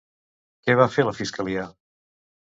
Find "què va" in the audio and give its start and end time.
0.67-0.87